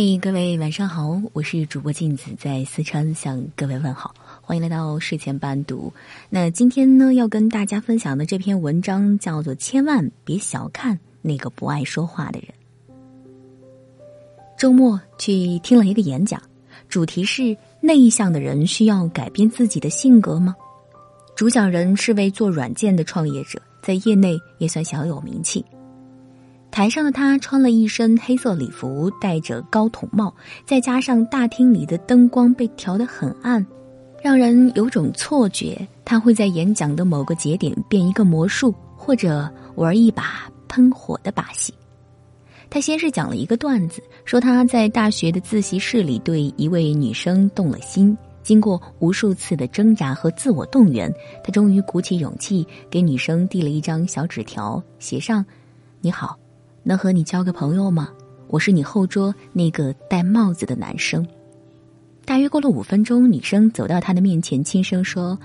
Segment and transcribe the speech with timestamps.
[0.00, 5.92] 嘿，各位晚上好，我是主播镜子，在四川向各位问好，欢迎来到睡前伴读。
[6.30, 12.48] 那今天呢，要跟大家分享的这篇文章叫做《千万别小看那个不爱说话的人》。
[14.56, 16.40] 周末去听了一个演讲，
[16.88, 20.54] 主题是内向的人需要改变自己的性格吗？
[21.34, 25.64] 主讲人是位做软件的创业者，在业内也算小有名气。
[26.70, 30.32] 台上的他穿了一身黑色礼服，戴着高筒帽，
[30.64, 33.66] 再加上大厅里的灯光被调得很暗，
[34.22, 41.74] 让人有种错觉他会在演讲的某个节点变一个魔术，或者玩一把喷火的把戏。
[42.70, 55.44] 他先是讲了一个段子，说他在大学的自习室里对一位女生动了心，经过无数次的挣扎和自我动员，他终于鼓起勇气给女生递了一张小纸条，写上
[56.00, 56.38] ：“你好。”
[56.88, 58.08] 能和你交个朋友吗？
[58.46, 61.22] 我是你后桌那个戴帽子的男生。
[62.24, 65.38] 大约过了五分钟，女生走到他的面前，轻声说：“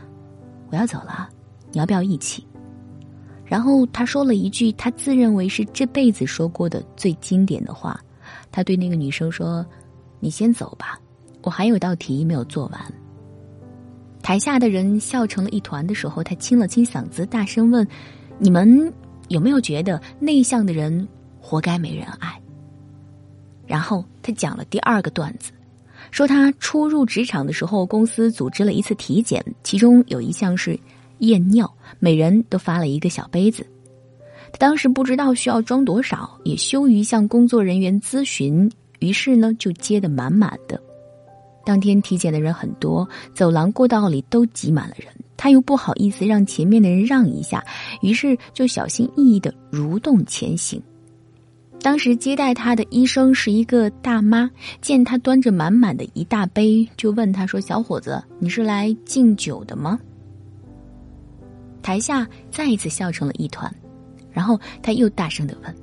[0.72, 1.28] 我要走了，
[1.74, 2.48] 你要不要一起？”
[3.44, 8.00] 然后他说了一句他自认为是这辈子说过的最经典的话。
[8.50, 9.66] 他对那个女生说
[10.22, 10.98] ：“你先走吧，
[11.42, 12.82] 我还有道题没有做完。”
[14.24, 17.86] 台下的人笑成了一团的时候，他清了清嗓子，大声问
[18.40, 18.94] ：“你们
[19.28, 21.06] 有没有觉得内向的人？”
[21.44, 22.40] 活该没人爱。
[23.68, 25.52] 然后他讲了第二个段子，
[26.10, 30.80] 说他初入职场的时候，公司组织了一次体检，其中有一项是
[31.20, 31.70] 验尿，
[32.00, 33.68] 每人都发了一个小杯子。
[34.52, 40.80] 他当时不知道需要装多少，也羞于向工作人员咨询，于是呢就接得满满的。
[41.66, 45.08] 当天体检的人很多，走廊过道里都挤满了人，
[45.38, 47.64] 他又不好意思让前面的人让一下，
[48.02, 50.82] 于是就小心翼翼的蠕动前行。
[51.84, 60.00] 当时接待他的医生是一个大妈，见他端着满满的一大杯，就问他说：“小伙子，你是来敬酒的吗？”
[61.84, 63.70] 台下再一次笑成了一团，
[64.32, 65.76] 然后他又大声的问：“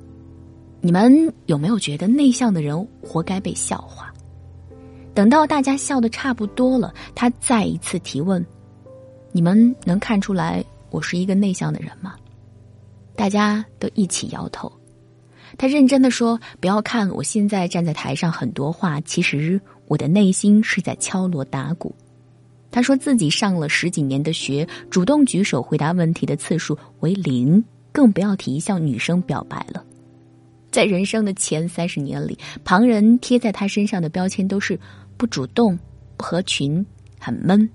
[0.81, 4.11] 你们有没有觉得内向的人活该被笑话？”
[5.13, 8.43] 等到大家笑的差不多了，他再一次提问
[9.31, 12.15] ：“你们能看出来我是一个内向的人吗？”
[13.15, 14.71] 大家都一起摇头。
[15.57, 21.95] 他认真的说：“不要看我现在站在台上很多话，其实我的内心是在敲锣打鼓。”
[22.71, 29.83] 他说自己上了十几年的学，主动举手回答问题的次数为零，更不要提向女生表白了。
[30.71, 34.79] 在人生的前三十年里，旁人贴在他身上的标签都是
[35.17, 35.77] 不主动、
[36.15, 36.85] 不合群、
[37.19, 37.69] 很闷。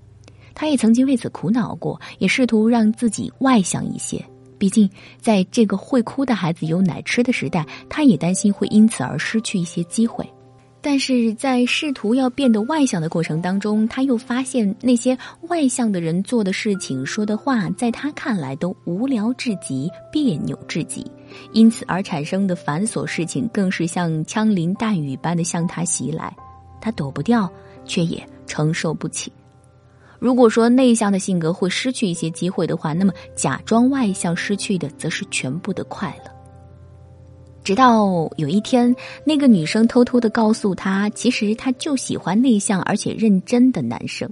[0.55, 4.19] 他也曾经为此苦恼过，也试图让自己外向一些。
[4.57, 10.27] 毕竟，在这个会哭的孩子有奶吃的时代，他也担心会因此而失去一些机会。
[10.79, 15.17] 但是在试图要变得外向的过程当中，他又发现那些
[15.49, 21.05] 外向的人做的事情、说的话，在他看来都无聊至极、别扭至极，
[21.51, 26.33] 因此而产生的繁琐事情，更是像枪林弹雨般的向他袭来，
[26.79, 27.51] 他躲不掉，
[27.83, 29.31] 却也承受不起。
[30.19, 36.31] 如果说内向的性格会失去一些机会的话，那么假装外向失去的则是全部的快乐。
[37.63, 38.07] 直到
[38.37, 38.95] 有一天，
[39.25, 44.29] 那个女生偷偷的告诉他，其实他就喜欢内向而且认真的男生。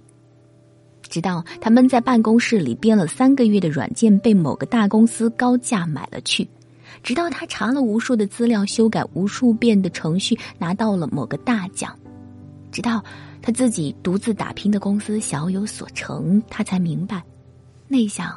[1.01, 6.47] 直到他闷在办公室里编了三个月的软件被某个大公司高价买了去，
[7.03, 11.95] 直到他查了无数的资料、修改无数遍的程序，拿到了某个大奖，
[12.75, 13.01] 直到。
[13.41, 17.23] 他自己独自打拼的公司小有所成，他才明白，
[17.87, 18.35] 内向，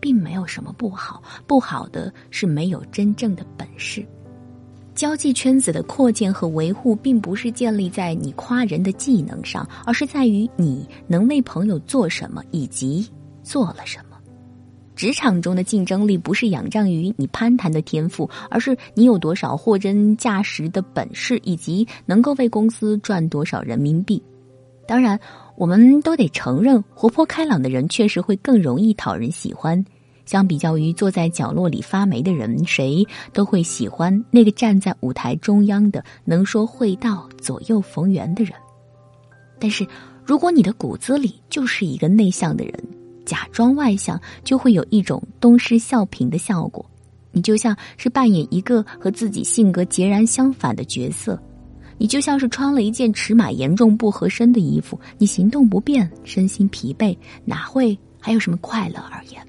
[0.00, 4.04] 并没有什么不好，不好的是没有真正的本事。
[4.96, 13.08] 交际圈子的扩建和维护，并不是建立在你夸人的技能上，而是在于你能为朋友做什么，以及
[13.44, 14.07] 做了什么。
[14.98, 24.20] 职场中的竞争力，不是仰仗于你攀谈的天赋，而是你有多少货真价实的本事，以及能够为公司赚多少人民币。
[24.88, 25.20] 当然，
[25.54, 29.84] 我们都得承认，活泼开朗的人确实会更容易讨人喜欢。
[30.26, 38.52] 相比较于坐在角落里发霉的人，谁都会喜欢那个站在舞台中央的、能说会道、左右逢源的人。
[39.60, 39.86] 但是，
[40.24, 42.74] 如果你的骨子里就是一个内向的人，
[43.28, 46.82] 假装外向就会有一种东施效颦的效果。
[47.30, 51.38] 你就像是扮演一个和自己性格截然相反的角色。
[51.98, 57.14] 你就像是穿了一件尺码严重不合身的衣服，你行动不便，身心疲惫，
[57.44, 59.42] 哪会还有什么快乐而言？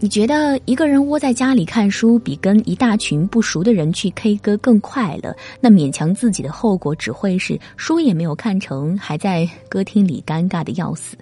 [0.00, 5.34] 你觉得一个人窝在家里看书，比跟一大群不熟的人去 K 歌更快乐？
[5.60, 11.16] 那勉强自己的后果只会是书也没有看成，还在歌厅里尴尬的要死。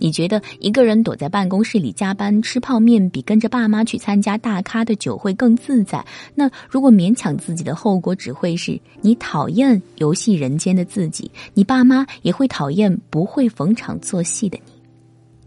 [0.00, 6.04] 你觉得一个人躲在办公室里加班吃泡面，比跟着爸妈去参加大咖的酒会更自在？
[6.34, 14.72] 那如果勉强自己的后果只会是你讨厌游戏人间的自己，你爸妈也会讨厌不会逢场作戏的你。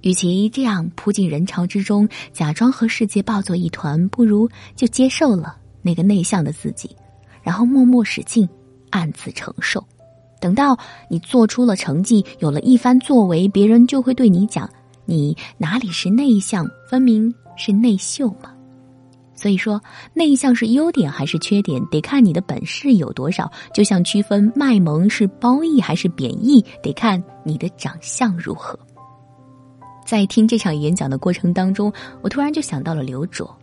[0.10, 6.94] 与其这样扑进人潮之中，假装和世界抱作一团，不如就接受了那个内向的自己，
[7.42, 8.50] 然后默默使劲，
[8.90, 9.82] 暗自承受。
[10.42, 10.78] 等到
[11.08, 14.70] 你做出了成绩，有了一番作为，别人就会对你讲
[15.06, 18.52] ：“你哪里是内向，分明是内秀嘛。”
[19.34, 19.82] 所以说，
[20.14, 23.50] 内向是优点还是缺点，得看你的本事有多少。
[23.74, 28.78] 就像区分卖萌是褒义还是贬义，得看你的长相如何。
[30.06, 31.92] 在听这场演讲的过程当中，
[32.22, 33.56] 我突然就想到了刘卓。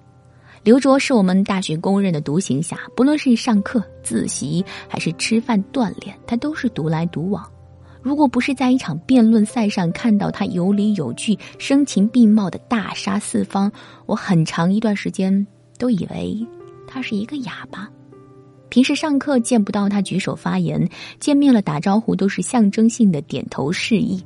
[0.62, 7.48] 刘卓是我们大学公认的独行侠，不论是上课、自习还是吃饭、锻炼，他都是独来独往。
[8.02, 13.70] 如果不是在一场辩论赛上看到他有理有据、声情并茂的大杀四方，
[14.06, 15.46] 我很长一段时间
[15.78, 16.46] 都以为
[16.86, 17.88] 他是一个哑巴。
[18.68, 20.88] 平时上课见不到他举手发言，
[21.18, 24.22] 见面了打招呼都是象征性的点头示意。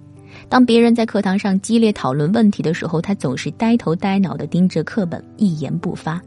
[0.52, 6.20] 当别人在课堂上激烈讨论问题的时候，他总是呆头呆脑的盯着课本，一言不发。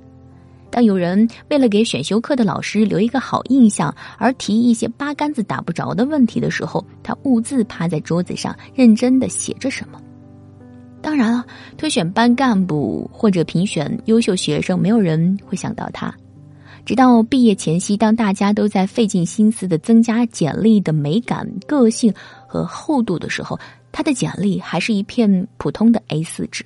[0.72, 10.02] 当有人为了给选修课的老师留一个好印象而提一些八竿子打不着的问题的时候，他兀自趴在桌子上认真的写着什么。
[11.04, 11.46] 当然了，
[11.78, 16.12] 推选班干部或者评选优秀学生，没有人会想到他。
[16.84, 22.12] 直到毕业前夕，当大家都在费尽心思的增加简历的美感、个性
[22.48, 23.60] 和厚度的时候，
[23.96, 26.66] 他的简历还是一片普通的 A 四纸。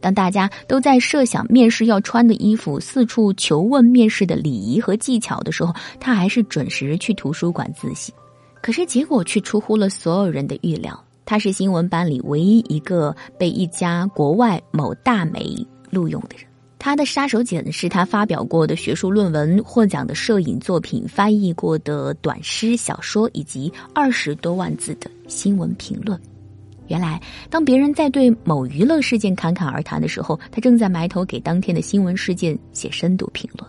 [0.00, 8.14] 当大家都在设想面试要穿的衣服，四处求问面试的礼仪和技巧的时候，他还是准时去图书馆自习。
[8.60, 16.46] 可是结果却出乎了所有人的预料，他是新闻班里唯一一个被一家国外某大媒录用的人。
[16.78, 26.20] 他的杀手锏是他发表过的学术论文、获奖的摄影作品、翻译过的短诗小说以及二十多万字的新闻评论。
[26.88, 33.66] 原来，当别人在对某娱乐事件侃侃而谈的时候，他正在埋头给当天的新闻事件写深度评论；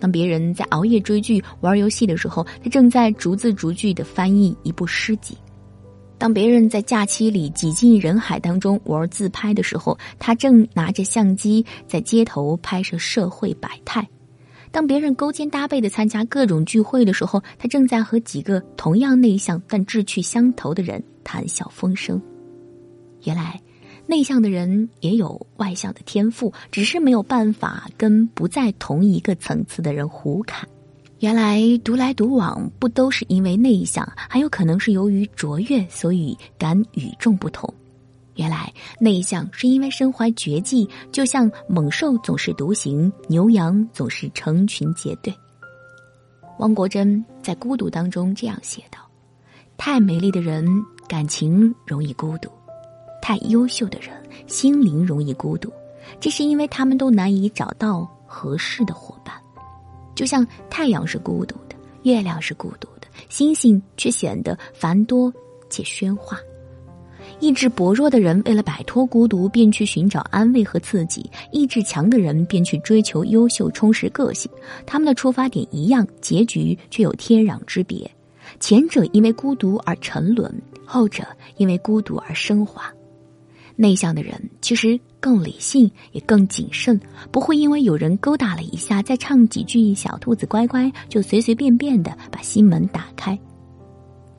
[0.00, 5.34] 当别人在熬夜追剧、玩游戏的时候，他正在逐字逐句的翻译一部诗集；
[6.16, 14.02] 当别人在假期里挤进人海当中玩自拍的时候，他正拿着相机在街头拍摄社会百态；
[14.76, 22.20] 当别人勾肩搭背的参加各种聚会的时候，他正在和几个同样内向但志趣相投的人谈笑风生。
[23.24, 23.58] 原来，
[24.06, 30.68] 内向的人也有外向的天赋，只是没有办法跟不在同一个层次的人胡侃。
[31.20, 37.72] 原来，独来独往不都是因为内向，还有可能是由于卓越，所以敢与众不同。
[38.36, 45.34] 原来，内向是因为身怀绝技，就像猛兽总是独行，牛羊总是成群结队。
[46.58, 48.98] 汪国真在《孤独》当中这样写道
[49.76, 50.66] ：“太美丽的人，
[51.08, 52.50] 感情容易孤独。”
[53.20, 54.14] 太优秀的人，
[54.46, 55.72] 心灵容易孤独，
[56.20, 59.34] 这是因为他们都难以找到合适的伙伴。
[60.14, 65.32] 就像太阳是孤独的，月亮是孤独的，星星却显得繁多
[65.68, 66.38] 且喧哗。
[67.38, 74.50] 意志薄弱的人为了摆脱孤独，便去寻找安慰和刺激；意志强的人便去追求优秀、充实个性。
[74.86, 78.10] 他们的出发点一样，结局却有天壤之别。
[78.58, 80.50] 前者因为孤独而沉沦，
[80.84, 81.24] 后者
[81.56, 82.90] 因为孤独而升华。
[83.78, 86.98] 内向的人其实更理性，也更谨慎，
[87.30, 93.38] 不会因为有人勾搭了一下，再唱几句“小兔子乖乖”，就随随便便的把心门打开。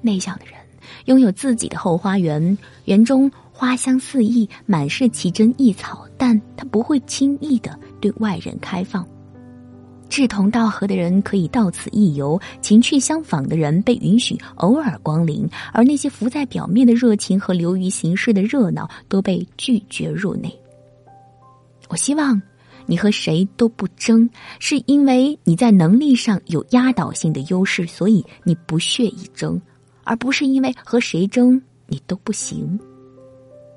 [0.01, 0.56] 内向的人
[1.05, 9.05] 拥有自己的后花园，园中花香四溢，满是奇珍异草，但他不会轻易的对外人开放。
[10.09, 20.49] 志同道合的人可以到此一游，情趣相仿的人被允许偶尔光临，而那些浮在表面的热情和流于形式的热闹都被拒绝入内。
[21.89, 22.41] 我希望
[22.85, 24.29] 你和谁都不争，
[24.59, 29.61] 是因为你在能力上有压倒性的优势，所以你不屑一争，
[30.07, 32.79] 而不是因为和谁争你都不行。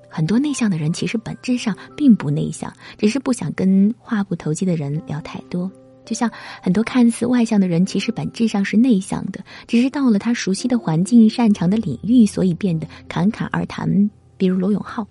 [0.09, 5.71] 很多内向的人其实本质上并不内向，只是不想跟话不投机的人聊太多。
[6.05, 6.31] 就像
[6.63, 14.11] 很多看似外向的人，其实本质上是内向的，只是到了他熟悉的环境、擅长的领域，所以变得侃侃而谈。
[14.37, 15.07] 比如罗永浩，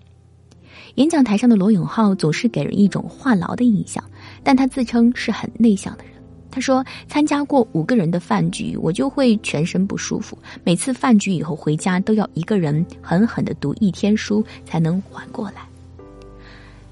[0.96, 4.04] 演讲台上的罗永浩总是给人一种话痨的印象，
[4.42, 6.19] 但他自称是很内向的人。
[6.50, 10.36] 他说：“参加过五个人的饭局，我就会全身不舒服。
[10.64, 15.62] 每次饭局以后回家，都要一个人狠狠的读一天书才能缓过来。”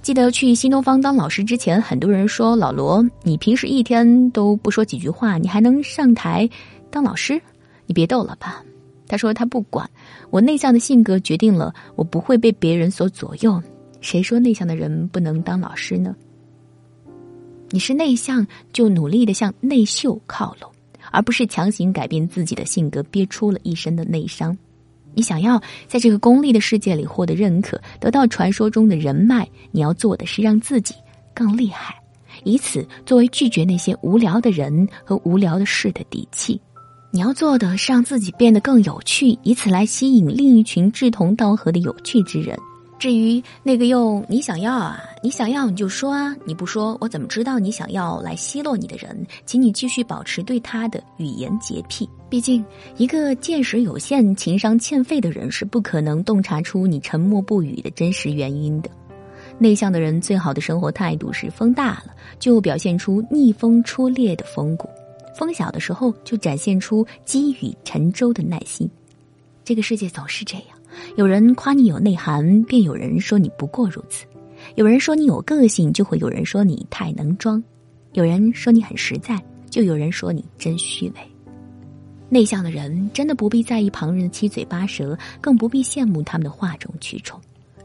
[0.00, 6.48] 记得去新东方当老师之前，很多人说：“老罗，你平时一天都不说几句话，你还能上台
[6.90, 7.38] 当老师？
[7.84, 8.62] 你别逗了吧。”
[9.08, 9.90] 他说：“他不管，
[10.30, 13.60] 我内向的性格决定了我不会被别人所左右。
[14.00, 16.14] 谁说内向的人不能当老师呢？”
[17.70, 20.70] 你是内向，就努力的向内秀靠拢，
[21.10, 24.56] 而不是强行改变自己的性格，憋出了一身的内伤。
[25.14, 30.94] 你想要在这个功利的世界里获得认可，得到传说中的人脉，你要做的是让自己
[31.34, 31.94] 更厉害，
[32.44, 36.60] 以此作为拒绝那些无聊的人和无聊的事的底气。
[37.10, 42.56] 你要做的是让自己变得更有趣，以此来吸引另一群志同道合的有趣之人。
[42.98, 49.24] 至于那个用你想要啊，你想要你就说啊，你不说我怎么知道你想要来奚落你的人？
[49.46, 52.08] 请你继续保持对他的语言洁癖。
[52.28, 52.64] 毕竟，
[52.96, 58.90] 一个见识有限、情商欠费的人是不可能洞察出你沉默不语的真实原因的。
[59.58, 64.88] 内向的人最好的生活态度是：风大了就表现出逆风出猎的风骨，
[65.36, 68.90] 风小的时候就展现出积雨沉舟的耐心。
[69.64, 70.77] 这个世界总是这样。
[71.16, 74.26] 有人夸你有内涵，便有人说你不过如此；
[74.76, 77.62] 有人说你有个性，就会有人说你太能装；
[78.12, 81.14] 有人说你很实在，就有人说你真虚伪。
[82.28, 87.40] 内向的人真的不必在意旁人的七嘴八舌，更不必羡慕他们的哗众取宠。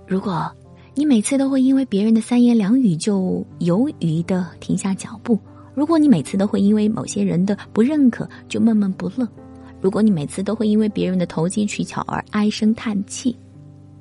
[0.05, 0.51] 如果
[0.95, 5.39] 你每次都会因为别人的三言两语就犹豫的停下脚步，
[5.73, 9.27] 如果你每次都会因为某些人的不认可就闷闷不乐。
[9.83, 13.37] 如果你每次都会因为别人的投机取巧而唉声叹气，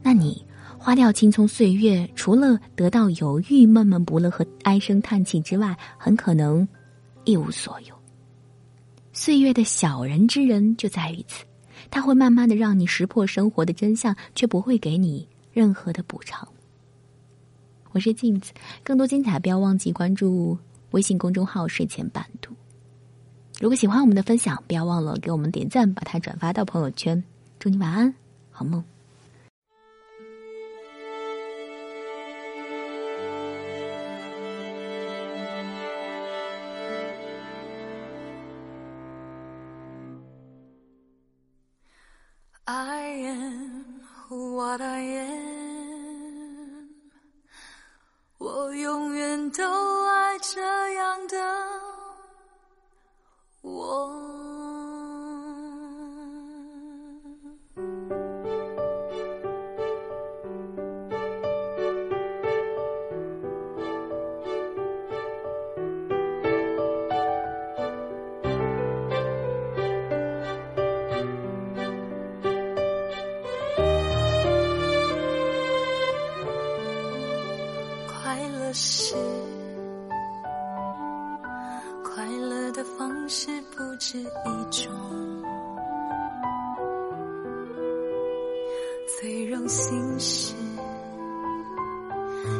[0.00, 0.46] 那你
[0.78, 6.66] 花掉青葱岁月，除了得到犹豫、闷闷不乐和唉声叹气之外，很可能
[7.24, 7.94] 一无所有。
[9.12, 11.44] 岁月的小人之人就在于此，
[11.90, 16.46] 他会慢慢的让你识破生活的真相，却不会给你任何的补偿。
[17.90, 18.52] 我是镜子，
[18.84, 20.56] 更多精彩不要忘记关注
[20.92, 22.52] 微信公众号“睡前伴读”。
[23.60, 27.22] 如果喜欢我们的分享，不要忘了给我们点赞，把它转发到朋友圈。
[27.58, 28.14] 祝你晚安，
[28.50, 28.82] 好梦。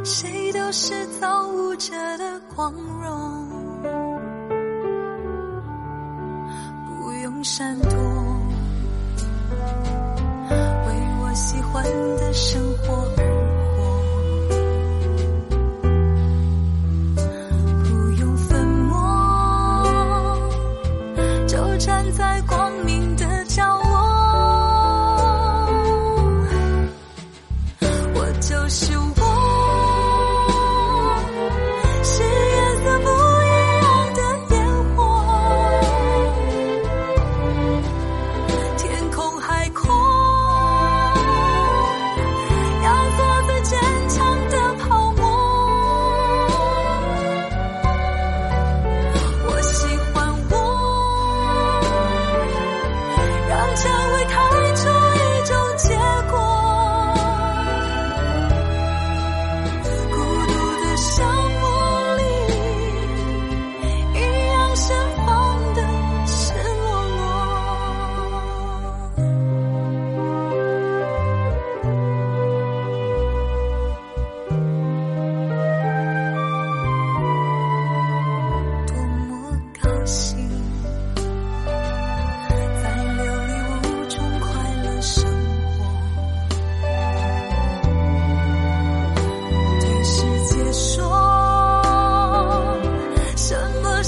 [0.05, 3.81] 谁都是造物者的光荣，
[6.87, 7.92] 不用闪躲，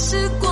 [0.07, 0.44] 时光